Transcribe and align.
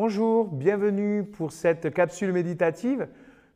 Bonjour, 0.00 0.46
bienvenue 0.46 1.24
pour 1.24 1.50
cette 1.50 1.92
capsule 1.92 2.30
méditative. 2.30 3.08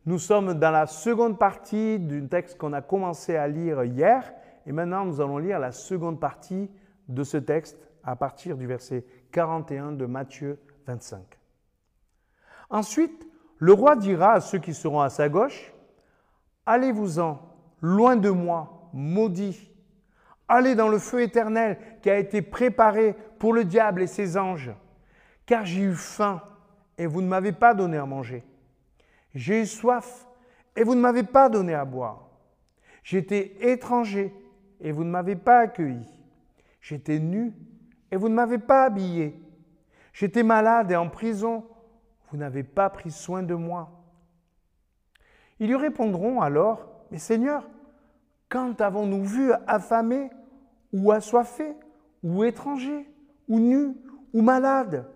Nous 0.07 0.19
sommes 0.19 0.55
dans 0.55 0.73
la 0.73 0.89
seconde 0.89 1.39
partie 1.39 2.01
d'un 2.01 2.27
texte 2.27 2.59
qu'on 2.59 2.73
a 2.73 2.83
commencé 2.83 3.37
à 3.37 3.47
lire 3.47 3.85
hier 3.85 4.35
et 4.67 4.73
maintenant 4.73 5.05
nous 5.05 5.21
allons 5.21 5.39
lire 5.39 5.61
la 5.61 5.71
seconde 5.71 6.19
partie 6.19 6.69
de 7.07 7.23
ce 7.23 7.37
texte 7.37 7.79
à 8.03 8.17
partir 8.17 8.57
du 8.57 8.67
verset 8.67 9.05
41 9.31 9.93
de 9.93 10.05
Matthieu 10.05 10.59
25. 10.89 11.23
Ensuite, 12.71 13.25
le 13.59 13.73
roi 13.73 13.95
dira 13.95 14.33
à 14.33 14.41
ceux 14.41 14.59
qui 14.59 14.75
seront 14.75 15.01
à 15.01 15.11
sa 15.11 15.29
gauche, 15.29 15.73
Allez-vous-en, 16.67 17.39
loin 17.83 18.17
de 18.17 18.31
moi, 18.31 18.91
maudit. 18.93 19.71
Allez 20.49 20.75
dans 20.75 20.89
le 20.89 20.99
feu 20.99 21.23
éternel 21.23 21.79
qui 22.03 22.11
a 22.11 22.19
été 22.19 22.43
préparé 22.43 23.15
pour 23.39 23.53
le 23.53 23.63
diable 23.63 24.03
et 24.03 24.09
ses 24.09 24.37
anges. 24.37 24.73
Car 25.53 25.67
j'ai 25.67 25.83
eu 25.83 25.95
faim 25.95 26.41
et 26.97 27.07
vous 27.07 27.21
ne 27.21 27.29
m'avez 27.29 27.53
pas 27.53 27.75
donné 27.75 27.99
à 27.99 28.07
manger. 28.07 28.43
J'ai 29.35 29.61
eu 29.61 29.67
soif 29.67 30.27
et 30.75 30.83
vous 30.83 30.95
ne 30.95 31.01
m'avez 31.03 31.25
pas 31.25 31.51
donné 31.51 31.75
à 31.75 31.85
boire. 31.85 32.31
J'étais 33.05 33.55
étranger 33.61 34.33
et 34.81 34.93
vous 34.93 35.05
ne 35.05 35.11
m'avez 35.11 35.37
pas 35.37 35.59
accueilli. 35.59 36.09
J'étais 36.81 37.19
nu 37.19 37.53
et 38.11 38.17
vous 38.17 38.31
ne 38.31 38.35
m'avez 38.35 38.57
pas 38.57 38.85
habillé. 38.85 39.39
J'étais 40.15 40.43
malade 40.43 40.91
et 40.91 40.97
en 40.97 41.11
prison. 41.11 41.67
Vous 42.31 42.39
n'avez 42.39 42.63
pas 42.63 42.89
pris 42.89 43.11
soin 43.11 43.43
de 43.43 43.55
moi. 43.55 43.91
Ils 45.61 45.69
lui 45.69 45.77
répondront 45.77 46.41
alors, 46.41 46.89
Mais 47.11 47.19
Seigneur, 47.19 47.69
quand 48.49 48.81
avons-nous 48.81 49.27
vu 49.27 49.53
affamé 49.67 50.31
ou 50.95 51.13
assoiffé 51.13 51.75
ou 52.23 52.43
étranger 52.43 53.07
ou 53.49 53.61
nu 53.61 53.95
ou 54.33 54.41
malade 54.41 55.12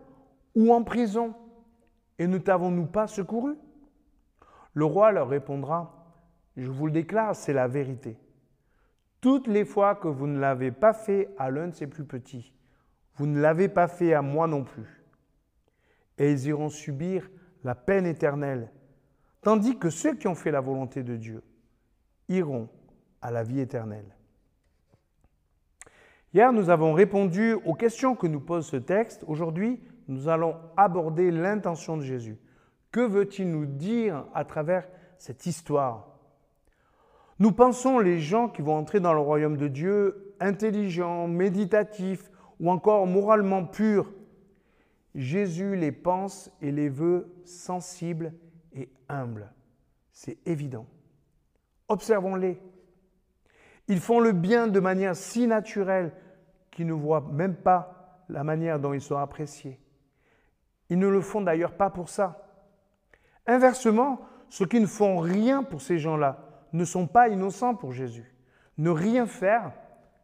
ou 0.56 0.73
en 0.73 0.83
prison 0.83 1.34
et 2.19 2.27
ne 2.27 2.38
t'avons-nous 2.38 2.87
pas 2.87 3.06
secouru? 3.06 3.55
Le 4.73 4.84
roi 4.84 5.12
leur 5.12 5.28
répondra, 5.28 5.92
Je 6.56 6.70
vous 6.70 6.86
le 6.86 6.92
déclare, 6.92 7.36
c'est 7.36 7.53
la 7.53 7.69
vérité. 7.69 8.19
Toutes 9.20 9.47
les 9.47 9.64
fois 9.64 9.94
que 9.94 10.08
vous 10.08 10.27
ne 10.27 10.39
l'avez 10.39 10.72
pas 10.72 10.94
fait 10.94 11.28
à 11.39 11.50
l'un 11.50 11.69
de 11.69 11.75
ses 11.75 11.86
plus 11.86 12.05
petits, 12.05 12.55
vous 13.16 13.27
ne 13.27 13.41
l'avez 13.41 13.69
pas 13.69 13.89
fait 13.89 14.14
à 14.14 14.22
moi 14.22 14.47
non 14.47 14.64
plus. 14.64 15.05
Et 16.19 16.33
ils 16.33 16.47
iront 16.47 16.70
subir 16.70 17.31
la 17.62 17.75
peine 17.75 18.06
éternelle, 18.06 18.70
tandis 19.42 19.78
que 19.78 19.91
ceux 19.91 20.14
qui 20.14 20.28
ont 20.28 20.34
fait 20.34 20.50
la 20.50 20.61
volonté 20.61 21.03
de 21.03 21.16
Dieu 21.16 21.42
iront 22.28 22.69
à 23.20 23.31
la 23.31 23.42
vie 23.42 23.61
éternelle. 23.61 24.16
Hier, 26.33 26.53
nous 26.53 26.70
avons 26.70 26.92
répondu 26.92 27.55
aux 27.55 27.75
questions 27.75 28.14
que 28.14 28.27
nous 28.27 28.41
pose 28.41 28.66
ce 28.66 28.77
texte. 28.77 29.25
Aujourd'hui, 29.27 29.81
nous 30.09 30.29
allons 30.29 30.57
aborder 30.77 31.31
l'intention 31.31 31.97
de 31.97 32.03
Jésus. 32.03 32.39
Que 32.93 33.01
veut-il 33.01 33.51
nous 33.51 33.67
dire 33.67 34.25
à 34.35 34.45
travers 34.45 34.89
cette 35.19 35.47
histoire? 35.47 36.09
Nous 37.39 37.53
pensons 37.53 37.99
les 37.99 38.19
gens 38.19 38.49
qui 38.49 38.62
vont 38.62 38.77
entrer 38.77 39.01
dans 39.01 39.12
le 39.12 39.21
royaume 39.21 39.57
de 39.57 39.69
Dieu 39.69 40.34
intelligents, 40.41 41.29
méditatifs 41.29 42.31
ou 42.61 42.71
encore 42.71 43.07
moralement 43.07 43.65
purs. 43.65 44.11
Jésus 45.15 45.77
les 45.77 45.93
pense 45.93 46.51
et 46.62 46.71
les 46.71 46.89
veut 46.89 47.29
sensibles 47.45 48.33
et 48.75 48.91
humbles. 49.09 49.53
C'est 50.12 50.39
évident. 50.47 50.87
Observons-les. 51.89 52.61
Ils 53.89 54.01
font 54.01 54.21
le 54.21 54.33
bien 54.33 54.67
de 54.67 54.81
manière 54.81 55.15
si 55.15 55.47
naturelle 55.47 56.12
qu'ils 56.71 56.87
ne 56.87 56.93
voient 56.93 57.27
même 57.33 57.55
pas 57.55 58.25
la 58.29 58.45
manière 58.45 58.81
dont 58.81 58.93
ils 58.93 59.01
sont 59.01 59.17
appréciés. 59.17 59.79
Ils 60.89 60.98
ne 60.98 61.09
le 61.09 61.20
font 61.20 61.41
d'ailleurs 61.41 61.77
pas 61.77 61.91
pour 61.91 62.09
ça. 62.09 62.47
Inversement, 63.47 64.20
ceux 64.48 64.67
qui 64.67 64.81
ne 64.81 64.87
font 64.87 65.19
rien 65.19 65.62
pour 65.62 65.81
ces 65.81 65.98
gens-là 65.98 66.39
ne 66.73 66.84
sont 66.84 67.06
pas 67.06 67.28
innocents 67.28 67.75
pour 67.75 67.93
Jésus. 67.93 68.34
Ne 68.78 68.91
rien 68.91 69.27
faire, 69.27 69.72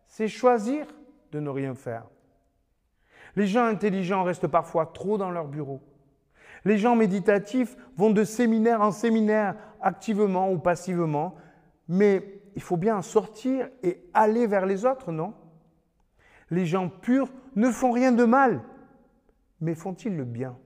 c'est 0.07 0.29
choisir 0.29 0.87
de 1.33 1.41
ne 1.41 1.49
rien 1.49 1.75
faire. 1.75 2.05
Les 3.35 3.47
gens 3.47 3.65
intelligents 3.65 4.25
restent 4.25 4.49
parfois 4.49 4.87
trop 4.87 5.17
dans 5.17 5.31
leur 5.31 5.49
bureau. 5.49 5.81
Les 6.65 6.79
gens 6.79 6.95
méditatifs 6.95 7.77
vont 7.97 8.11
de 8.11 8.25
séminaire 8.25 8.83
en 8.83 8.93
séminaire, 8.93 9.57
activement 9.81 10.53
ou 10.53 10.59
passivement, 10.59 11.35
mais 11.89 12.41
il 12.55 12.63
faut 12.63 12.77
bien 12.77 13.01
sortir 13.03 13.69
et 13.83 14.05
aller 14.15 14.47
vers 14.47 14.67
les 14.67 14.85
autres, 14.85 15.11
non? 15.11 15.35
Les 16.51 16.67
gens 16.67 16.89
purs 16.89 17.29
ne 17.57 17.71
font 17.71 17.91
rien 17.91 18.13
de 18.13 18.25
mal, 18.25 18.61
mais 19.63 19.77
font-ils 19.77 20.15
le 20.15 20.25
bien? 20.25 20.59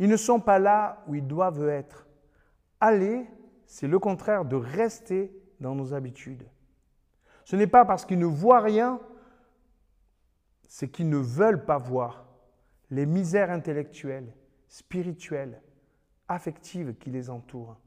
Ils 0.00 0.08
ne 0.08 0.16
sont 0.16 0.40
pas 0.40 0.58
là 0.58 1.04
où 1.06 1.14
ils 1.14 1.26
doivent 1.26 1.68
être. 1.68 2.08
Aller, 2.80 3.26
c'est 3.66 3.86
le 3.86 3.98
contraire 3.98 4.44
de 4.44 4.56
rester 4.56 5.32
dans 5.60 5.76
nos 5.76 5.94
habitudes. 5.94 6.44
Ce 7.44 7.54
n'est 7.54 7.68
pas 7.68 7.84
parce 7.84 8.04
qu'ils 8.04 8.18
ne 8.18 8.26
voient 8.26 8.60
rien, 8.60 9.00
c'est 10.68 10.88
qu'ils 10.88 11.08
ne 11.08 11.18
veulent 11.18 11.64
pas 11.64 11.78
voir 11.78 12.26
les 12.90 13.06
misères 13.06 13.50
intellectuelles, 13.50 14.34
spirituelles, 14.66 15.62
affectives 16.26 16.94
qui 16.94 17.10
les 17.10 17.30
entourent. 17.30 17.78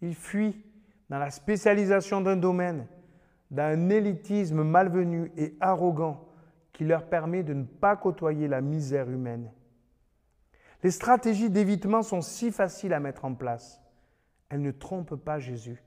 Ils 0.00 0.16
fuient 0.16 0.64
dans 1.08 1.18
la 1.18 1.30
spécialisation 1.30 2.20
d'un 2.22 2.36
domaine, 2.36 2.88
d'un 3.52 3.88
élitisme 3.88 4.64
malvenu 4.64 5.30
et 5.36 5.56
arrogant 5.60 6.31
qui 6.72 6.84
leur 6.84 7.08
permet 7.08 7.42
de 7.42 7.54
ne 7.54 7.64
pas 7.64 7.96
côtoyer 7.96 8.48
la 8.48 8.60
misère 8.60 9.10
humaine. 9.10 9.50
Les 10.82 10.90
stratégies 10.90 11.50
d'évitement 11.50 12.02
sont 12.02 12.22
si 12.22 12.50
faciles 12.50 12.92
à 12.92 13.00
mettre 13.00 13.24
en 13.24 13.34
place 13.34 13.82
elle 14.52 14.60
ne 14.60 14.70
trompe 14.70 15.16
pas 15.16 15.38
Jésus. 15.38 15.82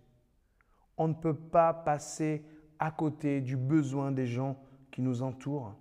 On 0.97 1.07
ne 1.07 1.13
peut 1.13 1.35
pas 1.35 1.72
passer 1.72 2.44
à 2.79 2.90
côté 2.90 3.40
du 3.40 3.57
besoin 3.57 4.12
des 4.12 4.25
gens 4.25 4.57
qui 4.90 5.03
nous 5.03 5.22
entourent. 5.22 5.75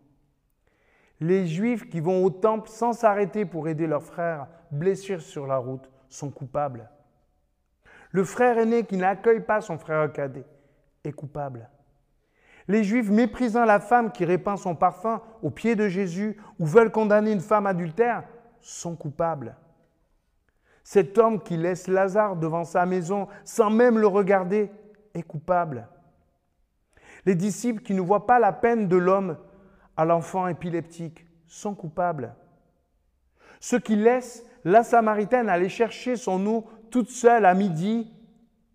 Les 1.19 1.47
Juifs 1.47 1.89
qui 1.89 2.01
vont 2.01 2.23
au 2.23 2.29
temple 2.29 2.69
sans 2.69 2.93
s'arrêter 2.93 3.47
pour 3.47 3.69
aider 3.69 3.87
leurs 3.87 4.03
frères 4.03 4.49
blessés 4.71 5.19
sur 5.21 5.47
la 5.47 5.57
route 5.57 5.91
sont 6.11 6.31
coupables. 6.31 6.91
Le 8.11 8.23
frère 8.23 8.59
aîné 8.59 8.85
qui 8.85 8.99
n'accueille 8.99 9.41
pas 9.41 9.63
son 9.63 9.79
frère 9.79 10.13
cadet 10.13 10.45
est 11.03 11.13
coupable. 11.13 11.71
Les 12.67 12.85
Juifs 12.85 13.11
méprisant 13.11 13.65
la 13.65 13.81
femme 13.81 14.11
qui 14.11 14.25
répand 14.25 14.59
son 14.59 14.75
parfum 14.75 15.21
aux 15.43 15.51
pieds 15.51 15.77
de 15.77 15.89
Jésus 15.89 16.39
ou 16.59 16.67
veulent 16.67 16.91
condamner 16.93 17.33
une 17.33 17.41
femme 17.41 17.67
adultère 17.67 18.25
sont 18.61 18.97
coupables. 18.97 19.57
Cet 20.83 21.19
homme 21.19 21.43
qui 21.43 21.57
laisse 21.57 21.89
Lazare 21.89 22.37
devant 22.37 22.65
sa 22.65 22.87
maison 22.87 23.29
sans 23.45 23.71
même 23.71 23.99
le 23.99 24.07
regarder 24.07 24.71
est 25.15 25.23
coupable. 25.23 25.89
Les 27.27 27.35
disciples 27.35 27.83
qui 27.83 27.95
ne 27.95 28.01
voient 28.01 28.27
pas 28.27 28.39
la 28.39 28.53
peine 28.53 28.89
de 28.89 28.97
l'homme 28.97 29.39
à 29.97 30.05
l'enfant 30.05 30.47
épileptique 30.47 31.27
sont 31.47 31.75
coupables. 31.75 32.35
Ceux 33.61 33.79
qui 33.79 33.97
laissent 33.97 34.45
la 34.65 34.83
Samaritaine 34.83 35.49
aller 35.49 35.69
chercher 35.69 36.17
son 36.17 36.45
eau 36.47 36.67
toute 36.91 37.11
seule 37.11 37.45
à 37.45 37.55
midi 37.55 38.13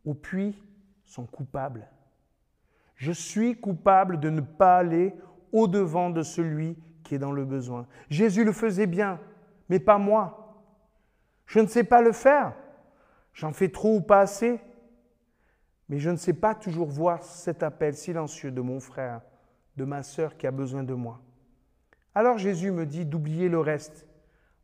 au 0.06 0.14
puits 0.14 0.58
sont 1.06 1.26
coupables. 1.26 1.88
Je 3.00 3.14
suis 3.14 3.56
coupable 3.56 4.20
de 4.20 4.30
ne 4.30 4.42
pas 4.42 4.78
aller 4.78 5.16
au-devant 5.54 6.10
de 6.10 6.22
celui 6.22 6.78
qui 7.04 7.16
est 7.16 7.20
dans 7.20 7.32
le 7.32 7.46
besoin. 7.46 7.88
Jésus 8.10 8.44
le 8.44 8.52
faisait 8.52 8.88
bien, 8.88 9.22
mais 9.70 9.80
pas 9.80 9.98
moi. 9.98 10.62
Je 11.46 11.60
ne 11.60 11.68
sais 11.68 11.86
pas 11.86 12.02
le 12.02 12.12
faire. 12.12 12.54
J'en 13.34 13.54
fais 13.54 13.70
trop 13.70 13.96
ou 13.96 14.02
pas 14.02 14.20
assez. 14.20 14.60
Mais 15.88 15.98
je 15.98 16.10
ne 16.10 16.18
sais 16.18 16.34
pas 16.34 16.54
toujours 16.54 16.90
voir 16.90 17.24
cet 17.24 17.64
appel 17.64 17.96
silencieux 17.96 18.52
de 18.52 18.60
mon 18.60 18.82
frère, 18.82 19.22
de 19.78 19.86
ma 19.86 20.04
sœur 20.04 20.36
qui 20.36 20.46
a 20.46 20.52
besoin 20.52 20.84
de 20.84 20.94
moi. 20.94 21.22
Alors 22.14 22.38
Jésus 22.38 22.72
me 22.72 22.86
dit 22.86 23.06
d'oublier 23.06 23.48
le 23.48 23.62
reste, 23.62 24.06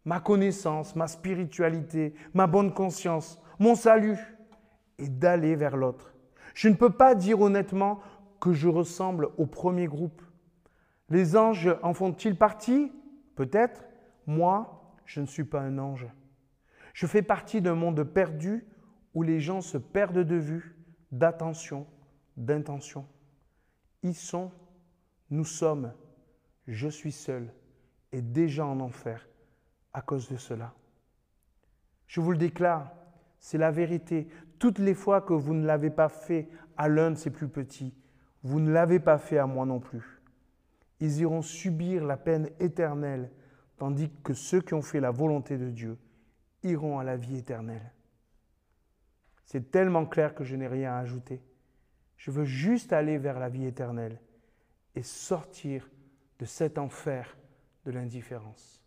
ma 0.03 0.19
connaissance, 0.19 0.93
ma 0.93 1.07
spiritualité, 1.07 2.13
ma 2.33 2.47
bonne 2.47 2.73
conscience, 2.73 3.41
mon 3.59 3.75
salut, 3.75 4.19
et 4.97 5.07
d'aller 5.07 5.55
vers 5.55 5.77
l'autre. 5.77 6.15
Je 6.53 6.69
ne 6.69 6.73
peux 6.73 6.89
pas 6.89 7.15
dire 7.15 7.41
honnêtement 7.41 7.99
que 8.39 8.53
je 8.53 8.67
ressemble 8.67 9.29
au 9.37 9.45
premier 9.45 9.87
groupe. 9.87 10.21
Les 11.09 11.37
anges 11.37 11.75
en 11.83 11.93
font-ils 11.93 12.37
partie? 12.37 12.91
Peut-être. 13.35 13.83
Moi, 14.27 14.95
je 15.05 15.21
ne 15.21 15.25
suis 15.25 15.43
pas 15.43 15.61
un 15.61 15.77
ange. 15.77 16.07
Je 16.93 17.07
fais 17.07 17.21
partie 17.21 17.61
d'un 17.61 17.75
monde 17.75 18.03
perdu 18.03 18.65
où 19.13 19.21
les 19.21 19.39
gens 19.39 19.61
se 19.61 19.77
perdent 19.77 20.23
de 20.23 20.35
vue, 20.35 20.77
d'attention, 21.11 21.87
d'intention. 22.37 23.05
Ils 24.03 24.15
sont, 24.15 24.51
nous 25.29 25.45
sommes, 25.45 25.93
je 26.67 26.87
suis 26.87 27.11
seul 27.11 27.53
et 28.11 28.21
déjà 28.21 28.65
en 28.65 28.79
enfer 28.79 29.27
à 29.93 30.01
cause 30.01 30.29
de 30.29 30.37
cela. 30.37 30.73
Je 32.07 32.21
vous 32.21 32.31
le 32.31 32.37
déclare, 32.37 32.91
c'est 33.39 33.57
la 33.57 33.71
vérité. 33.71 34.27
Toutes 34.59 34.79
les 34.79 34.93
fois 34.93 35.21
que 35.21 35.33
vous 35.33 35.53
ne 35.53 35.65
l'avez 35.65 35.89
pas 35.89 36.09
fait 36.09 36.49
à 36.77 36.87
l'un 36.87 37.11
de 37.11 37.15
ses 37.15 37.29
plus 37.29 37.47
petits, 37.47 37.93
vous 38.45 38.59
ne 38.59 38.71
l'avez 38.71 38.99
pas 38.99 39.17
fait 39.17 39.39
à 39.39 39.47
moi 39.47 39.65
non 39.65 39.79
plus. 39.79 40.21
Ils 40.99 41.19
iront 41.21 41.41
subir 41.41 42.05
la 42.05 42.15
peine 42.15 42.51
éternelle, 42.59 43.31
tandis 43.75 44.11
que 44.23 44.35
ceux 44.35 44.61
qui 44.61 44.75
ont 44.75 44.83
fait 44.83 44.99
la 44.99 45.09
volonté 45.09 45.57
de 45.57 45.71
Dieu 45.71 45.97
iront 46.61 46.99
à 46.99 47.03
la 47.03 47.17
vie 47.17 47.37
éternelle. 47.37 47.91
C'est 49.45 49.71
tellement 49.71 50.05
clair 50.05 50.35
que 50.35 50.43
je 50.43 50.55
n'ai 50.55 50.67
rien 50.67 50.93
à 50.93 50.99
ajouter. 50.99 51.41
Je 52.17 52.29
veux 52.29 52.45
juste 52.45 52.93
aller 52.93 53.17
vers 53.17 53.39
la 53.39 53.49
vie 53.49 53.65
éternelle 53.65 54.21
et 54.93 55.01
sortir 55.01 55.89
de 56.37 56.45
cet 56.45 56.77
enfer 56.77 57.35
de 57.83 57.91
l'indifférence. 57.91 58.84